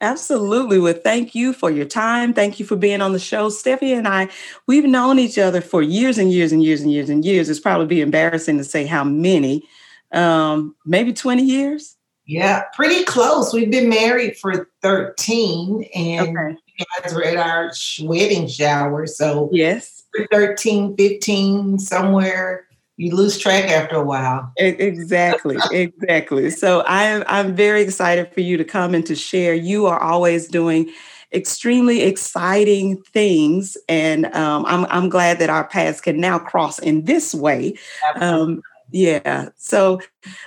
[0.00, 0.80] Absolutely.
[0.80, 2.34] Well, thank you for your time.
[2.34, 3.48] Thank you for being on the show.
[3.48, 4.28] Stefani and I,
[4.66, 7.48] we've known each other for years and years and years and years and years.
[7.48, 9.62] It's probably be embarrassing to say how many,
[10.10, 11.96] um, maybe 20 years.
[12.26, 13.52] Yeah, pretty close.
[13.54, 16.56] We've been married for 13 and Okay.
[16.78, 17.70] you guys were at our
[18.02, 19.06] wedding shower.
[19.06, 20.02] So Yes.
[20.32, 22.66] 13, 15, somewhere.
[23.02, 24.52] You lose track after a while.
[24.56, 26.50] Exactly, exactly.
[26.50, 29.54] So I'm I'm very excited for you to come and to share.
[29.54, 30.88] You are always doing
[31.32, 37.04] extremely exciting things, and um, I'm I'm glad that our paths can now cross in
[37.04, 37.74] this way.
[38.14, 38.62] Um,
[38.92, 39.48] yeah.
[39.56, 40.00] So,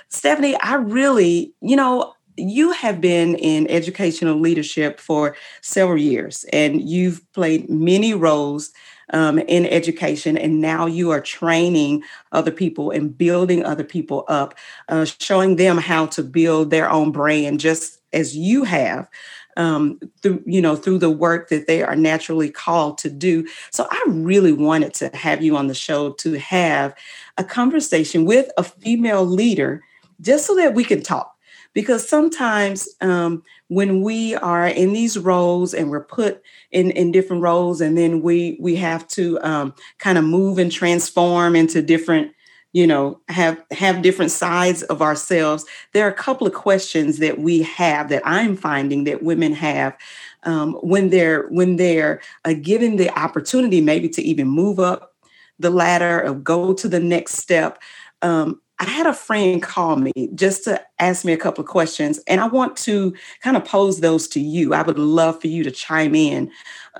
[0.08, 6.80] Stefani, I really, you know, you have been in educational leadership for several years, and
[6.80, 8.72] you've played many roles
[9.12, 14.54] um, in education, and now you are training other people and building other people up,
[14.88, 19.08] uh, showing them how to build their own brand, just as you have
[19.56, 23.46] um, through you know through the work that they are naturally called to do.
[23.70, 26.94] So I really wanted to have you on the show to have
[27.38, 29.82] a conversation with a female leader,
[30.20, 31.32] just so that we can talk.
[31.72, 37.42] Because sometimes um, when we are in these roles and we're put in, in different
[37.42, 42.32] roles, and then we we have to um, kind of move and transform into different
[42.72, 47.38] you know have have different sides of ourselves there are a couple of questions that
[47.38, 49.96] we have that i'm finding that women have
[50.42, 55.14] um, when they're when they're uh, given the opportunity maybe to even move up
[55.58, 57.78] the ladder or go to the next step
[58.20, 62.18] um, i had a friend call me just to ask me a couple of questions
[62.26, 64.74] and i want to kind of pose those to you.
[64.74, 66.50] I would love for you to chime in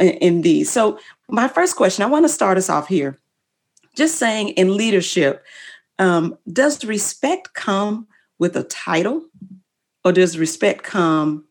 [0.00, 0.70] in, in these.
[0.70, 0.98] So
[1.28, 3.18] my first question i want to start us off here.
[3.94, 5.44] Just saying in leadership,
[5.98, 8.06] um, does respect come
[8.38, 9.24] with a title
[10.04, 11.44] or does respect come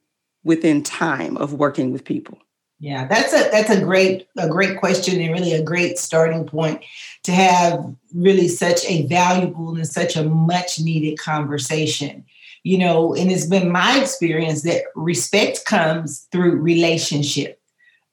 [0.43, 2.37] within time of working with people?
[2.79, 6.83] Yeah, that's a that's a great a great question and really a great starting point
[7.23, 12.25] to have really such a valuable and such a much needed conversation.
[12.63, 17.61] You know, and it's been my experience that respect comes through relationship.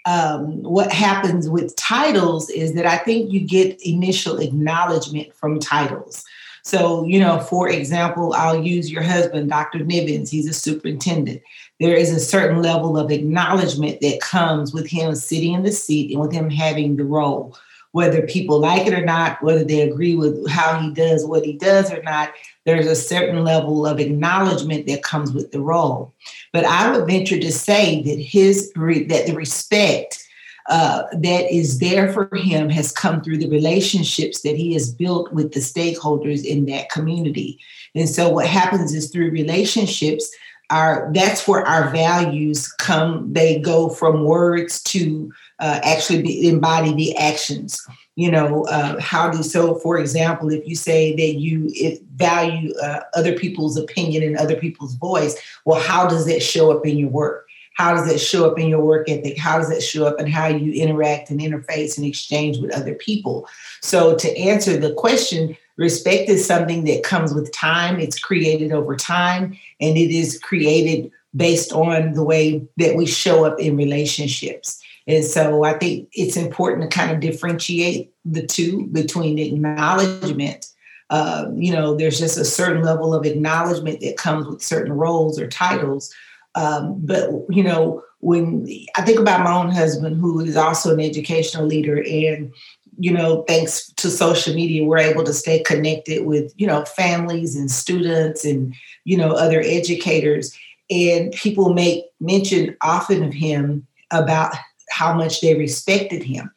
[0.05, 6.25] Um, what happens with titles is that I think you get initial acknowledgement from titles.
[6.65, 9.81] So, you know, for example, I'll use your husband, Dr.
[9.81, 11.43] Nivens, he's a superintendent
[11.83, 16.13] there is a certain level of acknowledgement that comes with him sitting in the seat
[16.13, 17.57] and with him having the role.
[17.93, 21.53] whether people like it or not, whether they agree with how he does what he
[21.53, 22.33] does or not,
[22.65, 26.13] there's a certain level of acknowledgement that comes with the role.
[26.53, 30.27] But I would venture to say that his that the respect
[30.69, 35.33] uh, that is there for him has come through the relationships that he has built
[35.33, 37.59] with the stakeholders in that community.
[37.95, 40.31] And so what happens is through relationships,
[40.73, 43.33] our that's where our values come.
[43.33, 47.87] They go from words to uh, actually be, embody the actions.
[48.17, 51.73] You know uh, how do so for example if you say that you
[52.17, 56.85] value uh, other people's opinion and other people's voice well how does that show up
[56.85, 57.47] in your work?
[57.75, 59.39] How does it show up in your work ethic?
[59.39, 62.95] How does it show up in how you interact and interface and exchange with other
[62.95, 63.49] people?
[63.81, 68.97] So to answer the question respect is something that comes with time it's created over
[68.97, 74.83] time and it is created based on the way that we show up in relationships
[75.07, 80.67] and so I think it's important to kind of differentiate the two between acknowledgement.
[81.11, 85.39] Uh, you know, there's just a certain level of acknowledgement that comes with certain roles
[85.39, 86.15] or titles.
[86.55, 88.67] Um, but, you know, when
[88.97, 92.55] I think about my own husband, who is also an educational leader, and,
[93.03, 97.57] you know, thanks to social media, we're able to stay connected with, you know, families
[97.57, 98.73] and students and,
[99.03, 100.57] you know, other educators.
[100.89, 104.55] And people make mention often of him about
[104.89, 106.53] how much they respected him.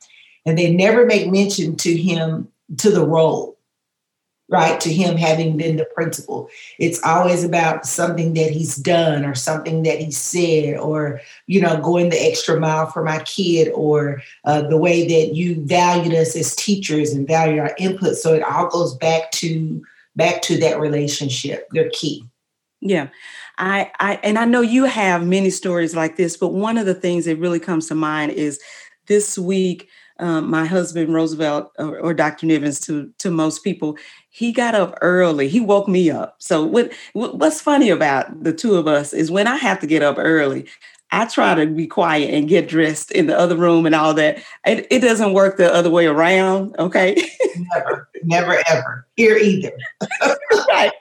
[0.46, 3.55] And they never make mention to him to the role,
[4.48, 4.80] right?
[4.82, 6.50] To him having been the principal.
[6.78, 11.80] It's always about something that he's done or something that he said or, you know,
[11.82, 16.36] going the extra mile for my kid or uh, the way that you valued us
[16.36, 18.18] as teachers and value our input.
[18.18, 19.84] So it all goes back to
[20.16, 21.68] back to that relationship.
[21.72, 22.24] They're key.
[22.82, 23.08] Yeah.
[23.58, 26.94] I, I and I know you have many stories like this, but one of the
[26.94, 28.60] things that really comes to mind is
[29.08, 29.90] this week.
[30.20, 32.48] Um, my husband Roosevelt or, or, Dr.
[32.48, 33.98] Nivens to to most people,
[34.30, 35.50] he got up early.
[35.50, 36.36] He woke me up.
[36.40, 40.04] So what what's funny about the two of us is when I have to get
[40.04, 40.68] up early,
[41.12, 44.38] I try to be quiet and get dressed in the other room and all that.
[44.66, 46.76] It, it doesn't work the other way around.
[46.80, 47.22] Okay.
[47.74, 49.08] never, never, ever.
[49.16, 49.72] Here either.
[50.70, 50.94] right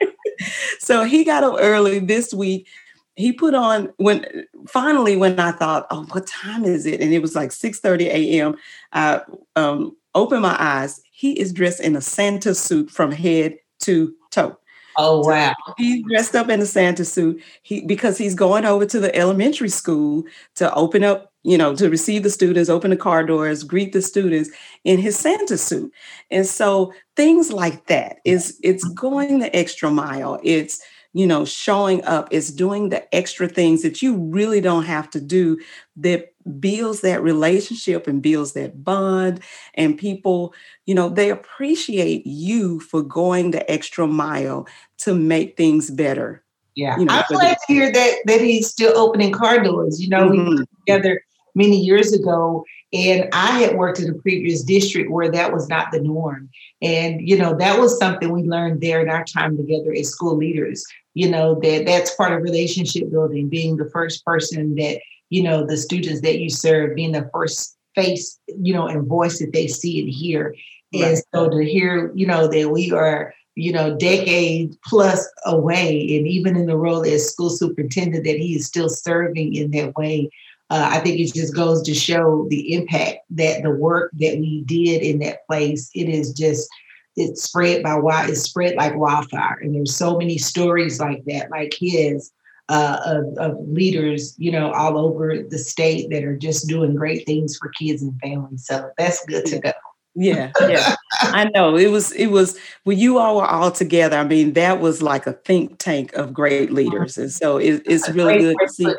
[0.79, 2.67] so he got up early this week.
[3.15, 7.01] He put on when finally when I thought, oh, what time is it?
[7.01, 8.55] And it was like 6 30 a.m.
[8.91, 9.21] I
[9.55, 11.01] um, opened my eyes.
[11.11, 14.57] He is dressed in a Santa suit from head to toe.
[14.97, 15.53] Oh wow.
[15.67, 17.41] So he's dressed up in a Santa suit.
[17.63, 20.23] He because he's going over to the elementary school
[20.55, 24.01] to open up, you know, to receive the students, open the car doors, greet the
[24.01, 24.49] students
[24.83, 25.91] in his Santa suit.
[26.31, 30.39] And so things like that is it's going the extra mile.
[30.43, 30.81] It's
[31.15, 35.21] you know, showing up, it's doing the extra things that you really don't have to
[35.21, 35.57] do
[35.95, 39.39] that builds that relationship and builds that bond.
[39.75, 40.53] And people,
[40.85, 44.67] you know, they appreciate you for going the extra mile
[44.99, 46.43] to make things better.
[46.75, 46.99] Yeah.
[46.99, 50.01] You know, I'm glad to hear that that he's still opening car doors.
[50.01, 50.49] You know, mm-hmm.
[50.49, 51.21] we worked together
[51.55, 52.65] many years ago
[52.95, 56.49] and I had worked in a previous district where that was not the norm.
[56.81, 60.37] And, you know, that was something we learned there in our time together as school
[60.37, 60.85] leaders
[61.15, 65.65] you know that that's part of relationship building being the first person that you know
[65.65, 69.67] the students that you serve being the first face you know and voice that they
[69.67, 70.53] see and hear
[70.93, 71.03] right.
[71.03, 76.27] and so to hear you know that we are you know decade plus away and
[76.27, 80.29] even in the role as school superintendent that he is still serving in that way
[80.69, 84.63] uh, i think it just goes to show the impact that the work that we
[84.65, 86.69] did in that place it is just
[87.15, 89.59] it's spread by why it's spread like wildfire.
[89.61, 92.31] And there's so many stories like that, like his,
[92.67, 97.25] uh, of, of, leaders, you know, all over the state that are just doing great
[97.25, 98.65] things for kids and families.
[98.65, 99.71] So that's good to go.
[100.15, 100.95] Yeah, yeah.
[101.21, 101.75] I know.
[101.75, 105.27] It was it was when you all were all together, I mean, that was like
[105.27, 107.17] a think tank of great leaders.
[107.17, 108.95] And so it, it's really good to see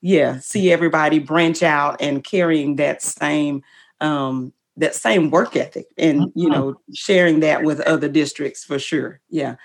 [0.00, 3.62] yeah, see everybody branch out and carrying that same
[4.00, 6.58] um that same work ethic and you uh-huh.
[6.58, 9.56] know sharing that with other districts for sure yeah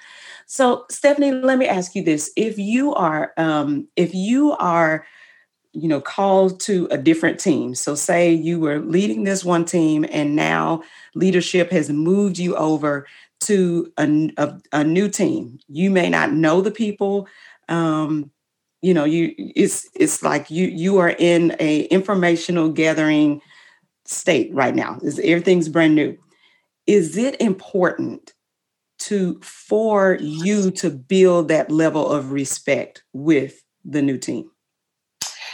[0.46, 5.06] so stefani let me ask you this if you are um, if you are
[5.74, 10.06] you know called to a different team so say you were leading this one team
[10.12, 10.82] and now
[11.16, 13.06] leadership has moved you over
[13.40, 17.28] to a, a, a new team you may not know the people
[17.70, 18.30] um,
[18.82, 23.42] you know you it's it's like you you are in a informational gathering
[24.06, 25.00] state right now.
[25.04, 26.18] Is everything's brand new.
[26.88, 28.34] Is it important
[29.00, 34.50] to for you to build that level of respect with the new team?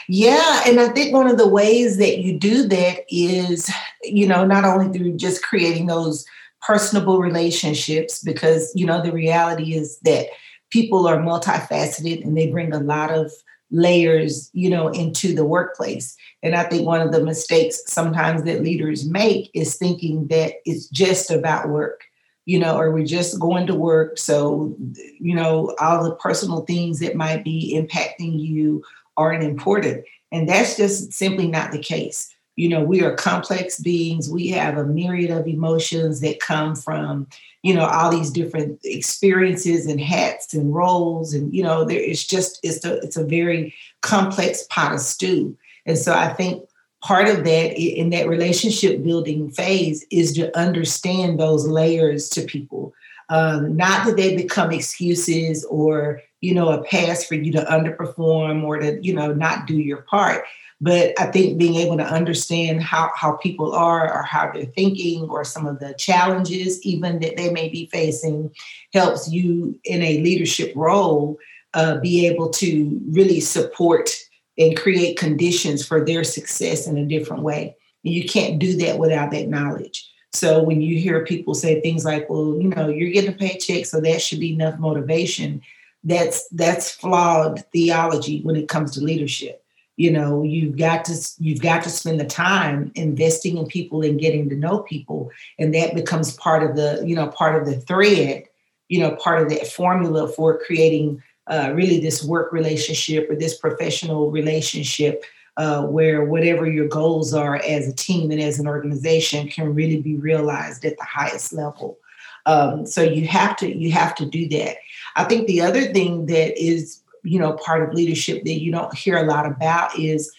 [0.10, 3.70] Yeah, and I think one of the ways that you do that is,
[4.04, 6.26] you know, not only through just creating those
[6.62, 10.28] personable relationships, because, you know, the reality is that
[10.70, 13.32] people are multifaceted and they bring a lot of
[13.72, 16.16] layers, you know, into the workplace.
[16.42, 20.88] And I think one of the mistakes sometimes that leaders make is thinking that it's
[20.88, 22.04] just about work,
[22.46, 24.18] you know, or we're just going to work.
[24.18, 24.76] So,
[25.20, 28.84] you know, all the personal things that might be impacting you
[29.18, 30.06] aren't important.
[30.32, 32.34] And that's just simply not the case.
[32.58, 34.30] You know, we are complex beings.
[34.30, 37.28] We have a myriad of emotions that come from,
[37.64, 41.34] you know, all these different experiences and hats and roles.
[41.34, 45.56] And, you know, there it's just it's a it's a very complex pot of stew.
[45.86, 46.68] And so I think
[47.02, 52.94] part of that in that relationship building phase is to understand those layers to people.
[53.30, 58.64] Um, not that they become excuses or you know a pass for you to underperform
[58.64, 60.46] or to you know not do your part.
[60.80, 65.24] But i think being able to understand how how people are or how they're thinking
[65.24, 68.52] or some of the challenges even that they may be facing
[68.94, 71.40] helps you in a leadership role
[71.74, 74.12] uh, be able to really support
[74.58, 77.76] and create conditions for their success in a different way.
[78.04, 82.06] And you can't do that without that knowledge so when you hear people say things
[82.06, 85.62] like well you know you're getting a paycheck so that should be enough motivation
[86.08, 89.64] that's that's flawed theology when it comes to leadership.
[89.98, 94.20] You know you've got to you've got to spend the time investing in people and
[94.20, 97.82] getting to know people and that becomes part of the you know part of the
[97.82, 98.44] thread
[98.90, 103.58] you know part of that formula for creating uh, really this work relationship or this
[103.58, 105.24] professional relationship
[105.58, 110.02] uh, where whatever your goals are as a team and as an organization can really
[110.02, 111.98] be realized at the highest level
[112.46, 114.78] um, so you have to you have to do that
[115.18, 118.96] I think the other thing that is, you know, part of leadership that you don't
[118.96, 120.32] hear a lot about is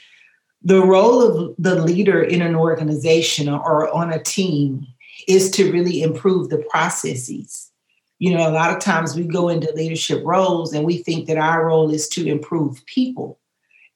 [0.62, 4.86] the role of the leader in an organization or on a team
[5.26, 7.72] is to really improve the processes.
[8.20, 11.38] You know, a lot of times we go into leadership roles and we think that
[11.38, 13.37] our role is to improve people.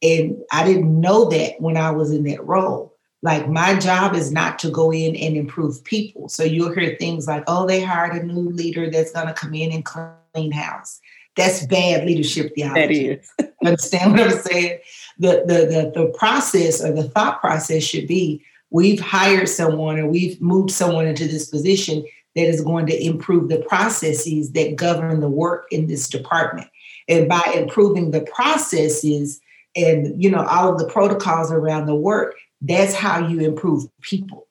[0.02, 2.92] And I didn't know that when I was in that role.
[3.22, 6.28] Like my job is not to go in and improve people.
[6.28, 9.54] So you'll hear things like, oh, they hired a new leader that's going to come
[9.54, 11.00] in and clean house.
[11.36, 13.20] That's bad leadership theology.
[13.38, 13.54] That is.
[13.64, 14.80] Understand what I'm saying?
[15.18, 20.06] The, the, the, the process or the thought process should be we've hired someone or
[20.06, 25.20] we've moved someone into this position that is going to improve the processes that govern
[25.20, 26.68] the work in this department.
[27.08, 29.40] And by improving the processes
[29.76, 34.46] and you know all of the protocols around the work, that's how you improve people.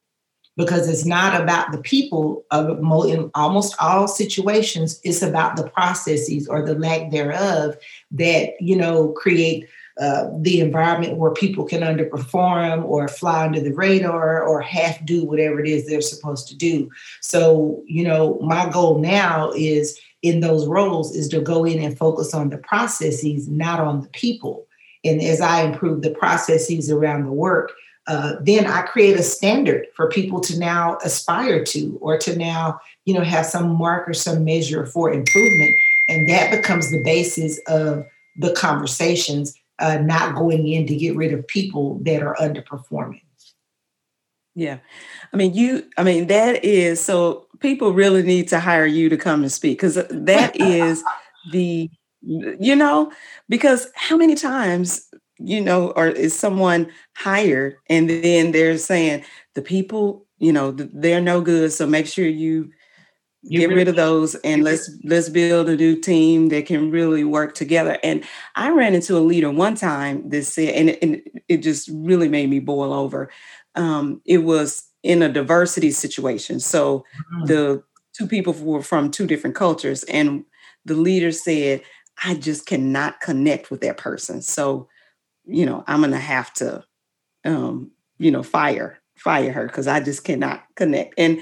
[0.57, 6.47] Because it's not about the people of in almost all situations it's about the processes
[6.47, 7.75] or the lack thereof
[8.11, 9.67] that you know create
[9.99, 15.23] uh, the environment where people can underperform or fly under the radar or half do
[15.23, 16.89] whatever it is they're supposed to do.
[17.21, 21.97] So you know my goal now is in those roles is to go in and
[21.97, 24.67] focus on the processes not on the people
[25.03, 27.71] and as i improve the processes around the work
[28.07, 32.79] uh, then I create a standard for people to now aspire to or to now,
[33.05, 35.75] you know, have some mark or some measure for improvement.
[36.09, 38.05] And that becomes the basis of
[38.37, 43.21] the conversations, uh, not going in to get rid of people that are underperforming.
[44.55, 44.79] Yeah.
[45.31, 49.15] I mean, you, I mean, that is so people really need to hire you to
[49.15, 51.03] come and speak because that is
[51.51, 51.89] the,
[52.21, 53.11] you know,
[53.49, 55.09] because how many times
[55.43, 59.23] you know, or is someone hired and then they're saying
[59.55, 61.71] the people, you know, they're no good.
[61.71, 62.71] So make sure you
[63.49, 67.55] get rid of those and let's let's build a new team that can really work
[67.55, 67.97] together.
[68.03, 68.23] And
[68.55, 72.29] I ran into a leader one time that said, and it, and it just really
[72.29, 73.31] made me boil over.
[73.75, 76.59] Um, it was in a diversity situation.
[76.59, 77.45] So mm-hmm.
[77.45, 80.43] the two people were from two different cultures, and
[80.85, 81.81] the leader said,
[82.23, 84.41] I just cannot connect with that person.
[84.41, 84.87] So
[85.45, 86.83] you know, I'm gonna have to,
[87.45, 91.13] um, you know, fire fire her because I just cannot connect.
[91.17, 91.41] And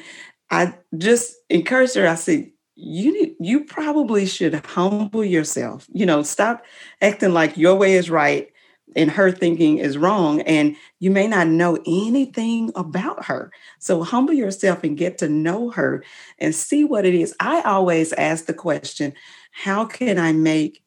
[0.52, 2.08] I just encouraged her.
[2.08, 5.88] I said, you need, you probably should humble yourself.
[5.94, 6.66] You know, stop
[7.02, 8.50] acting like your way is right
[8.96, 14.34] and her thinking is wrong and you may not know anything about her so humble
[14.34, 16.04] yourself and get to know her
[16.40, 19.14] and see what it is i always ask the question
[19.52, 20.84] how can i make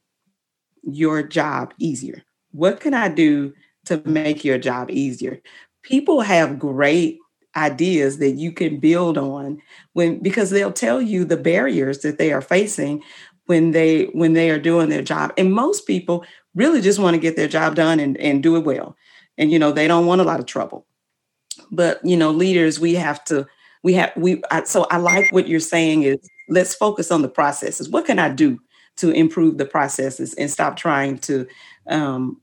[0.83, 3.53] your job easier what can I do
[3.87, 5.41] to make your job easier?
[5.83, 7.19] People have great
[7.57, 9.61] ideas that you can build on
[9.93, 13.03] when because they'll tell you the barriers that they are facing
[13.47, 17.21] when they when they are doing their job and most people really just want to
[17.21, 18.97] get their job done and, and do it well.
[19.37, 20.87] And, you know, they don't want a lot of trouble.
[21.71, 23.47] But, you know, leaders, we have to,
[23.83, 26.19] we have, we, I, so I like what you're saying is
[26.49, 27.89] let's focus on the processes.
[27.89, 28.61] What can I do
[28.97, 31.47] to improve the processes and stop trying to
[31.89, 32.41] um,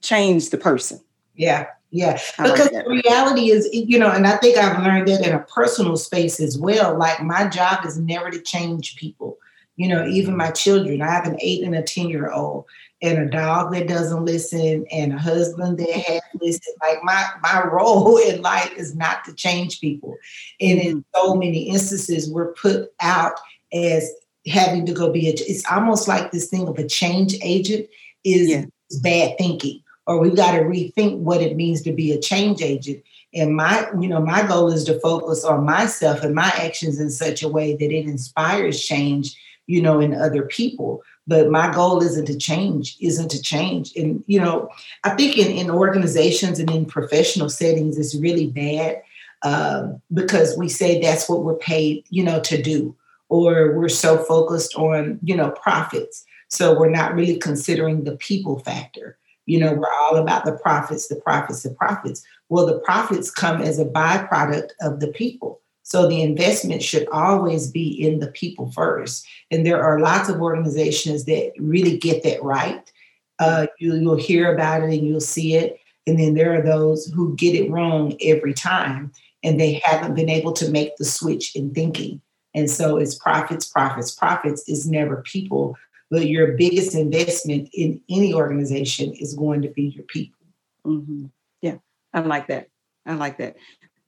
[0.00, 1.00] change the person?
[1.34, 2.18] Yeah, yeah.
[2.38, 2.84] I Because that.
[2.84, 6.40] the reality is, you know, and I think I've learned that in a personal space
[6.40, 6.96] as well.
[6.96, 9.38] Like my job is never to change people.
[9.76, 11.02] You know, even my children.
[11.02, 12.64] I have an eight and a 10 year old
[13.00, 16.74] and a dog that doesn't listen and a husband that has listen.
[16.82, 20.16] Like my my role in life is not to change people.
[20.60, 21.20] And in mm-hmm.
[21.20, 23.38] so many instances, we're put out
[23.72, 24.10] as
[24.46, 27.86] having to go be a it's almost like this thing of a change agent
[28.24, 28.64] is Yeah.
[28.90, 32.62] is bad thinking or we've got to rethink what it means to be a change
[32.62, 33.02] agent
[33.34, 37.10] and my you know my goal is to focus on myself and my actions in
[37.10, 39.36] such a way that it inspires change
[39.66, 43.94] you know in other people but my goal isn't to change isn't to change.
[43.94, 44.68] And you know
[45.04, 49.02] i think in, in organizations and in professional settings it's really bad
[49.42, 52.96] um, because we say that's what we're paid you know to do
[53.28, 56.24] or we're so focused on you know profits.
[56.48, 59.18] So we're not really considering the people factor.
[59.46, 62.24] You know we're all about the profits the profits the profits.
[62.48, 67.70] Well the profits come as a byproduct of the people so the investment should always
[67.70, 72.42] be in the people first and there are lots of organizations that really get that
[72.42, 72.92] right
[73.40, 77.06] uh, you, you'll hear about it and you'll see it and then there are those
[77.06, 79.12] who get it wrong every time
[79.44, 82.20] and they haven't been able to make the switch in thinking
[82.54, 85.76] and so it's profits, profits, profits is never people.
[86.10, 90.40] But your biggest investment in any organization is going to be your people.
[90.84, 91.26] hmm
[91.60, 91.76] Yeah,
[92.12, 92.68] I like that.
[93.04, 93.56] I like that.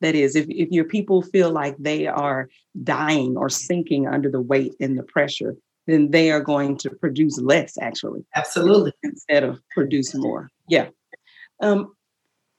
[0.00, 2.48] That is, if, if your people feel like they are
[2.82, 7.38] dying or sinking under the weight and the pressure, then they are going to produce
[7.38, 8.92] less actually Absolutely.
[9.02, 10.50] instead of produce more.
[10.68, 10.88] Yeah.
[11.60, 11.94] Um,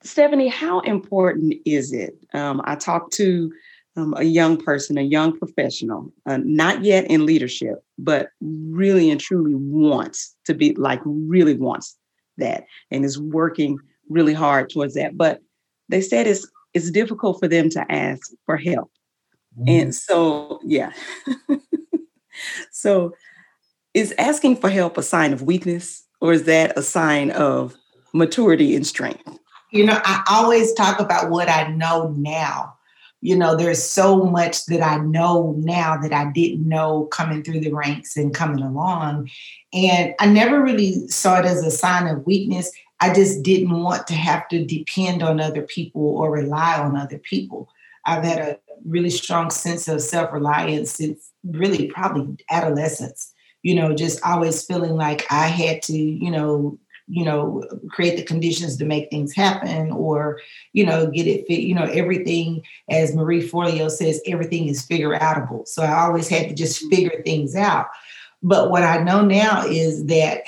[0.04, 2.14] Stefani, how important is it?
[2.34, 3.52] Um, I talked to
[3.96, 9.20] um, a young person, a young professional, uh, not yet in leadership, but really and
[9.20, 11.98] truly wants to be like, really wants
[12.38, 13.78] that and is working
[14.10, 15.18] really hard towards that.
[15.18, 15.42] But
[15.89, 18.91] they said it's it's difficult for them to ask for help.
[19.67, 19.91] And mm-hmm.
[19.91, 20.91] so, yeah.
[22.72, 23.13] so
[23.93, 27.76] is asking for help a sign of weakness or is that a sign of
[28.13, 29.24] maturity and strength?
[29.72, 32.76] You know, I always talk about what I know now.
[33.22, 37.59] You know, there's so much that I know now that I didn't know coming through
[37.59, 39.30] the ranks and coming along.
[39.74, 42.72] And I never really saw it as a sign of weakness.
[43.02, 47.18] I just didn't want to have to depend on other people or rely on other
[47.18, 47.68] people.
[48.06, 53.34] I've had a really strong sense of self reliance since really probably adolescence.
[53.64, 58.24] You know, just always feeling like I had to, you know, you know, create the
[58.24, 60.39] conditions to make things happen or,
[60.74, 65.18] you know, get it fit, you know, everything, as Marie Forleo says, everything is figure
[65.20, 65.68] outable.
[65.68, 66.95] So I always had to just mm-hmm.
[66.95, 67.88] figure things out.
[68.41, 70.43] But what I know now is that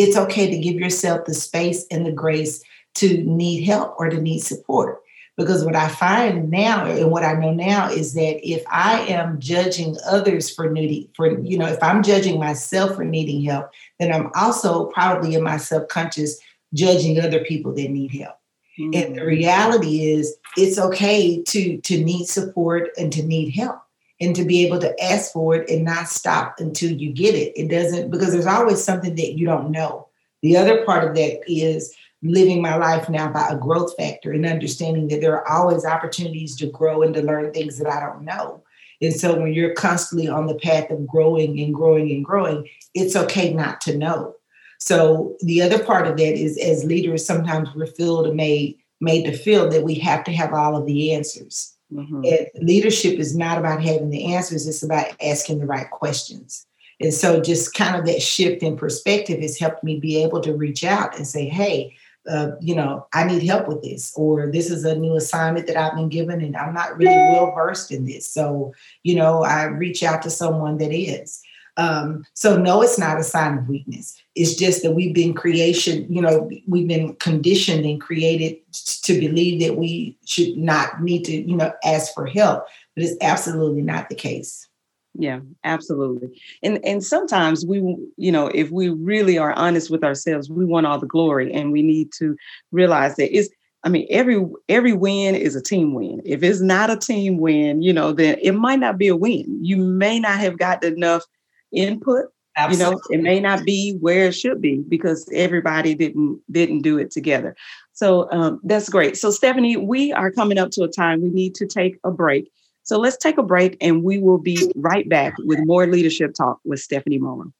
[0.00, 2.62] it's okay to give yourself the space and the grace
[2.94, 5.00] to need help or to need support.
[5.36, 9.38] Because what I find now and what I know now is that if I am
[9.40, 14.12] judging others for needing, for, you know, if I'm judging myself for needing help, then
[14.12, 16.38] I'm also probably in my subconscious
[16.74, 18.36] judging other people that need help.
[18.78, 19.26] And the mm.
[19.26, 23.80] reality is it's okay to to need support and to need help
[24.20, 27.52] and to be able to ask for it and not stop until you get it.
[27.56, 30.08] It doesn't because there's always something that you don't know.
[30.42, 34.44] The other part of that is living my life now by a growth factor and
[34.44, 38.24] understanding that there are always opportunities to grow and to learn things that I don't
[38.24, 38.62] know.
[39.02, 43.16] And so when you're constantly on the path of growing and growing and growing, it's
[43.16, 44.34] okay not to know.
[44.78, 49.24] So the other part of that is as leaders, sometimes we're filled and made made
[49.24, 51.74] to feel that we have to have all of the answers.
[51.92, 52.50] Mhm.
[52.54, 56.66] And leadership is not about having the answers, it's about asking the right questions.
[57.00, 60.54] And so, just kind of that shift in perspective has helped me be able to
[60.54, 61.94] reach out and say, hey,
[62.28, 65.76] uh, you know, I need help with this, or this is a new assignment that
[65.76, 68.26] I've been given and I'm not really well versed in this.
[68.26, 71.40] So, you know, I reach out to someone that is.
[71.80, 74.22] Um, so, no, it's not a sign of weakness.
[74.34, 78.58] It's just that we've been creation, you know, we've been conditioned and created
[79.02, 82.66] to believe that we should not need to, you know, ask for help.
[82.94, 84.68] But it's absolutely not the case.
[85.14, 86.40] Yeah, absolutely.
[86.62, 87.78] And and sometimes we,
[88.16, 91.72] you know, if we really are honest with ourselves, we want all the glory, and
[91.72, 92.36] we need to
[92.72, 93.48] realize that it's.
[93.82, 96.20] I mean, every every win is a team win.
[96.26, 99.64] If it's not a team win, you know, then it might not be a win.
[99.64, 101.24] You may not have got enough
[101.72, 102.84] input Absolutely.
[102.84, 106.98] you know it may not be where it should be because everybody didn't didn't do
[106.98, 107.56] it together.
[107.92, 109.16] So um, that's great.
[109.16, 112.50] So stefani we are coming up to a time we need to take a break.
[112.82, 116.58] So let's take a break and we will be right back with more leadership talk
[116.64, 117.52] with stefani mullen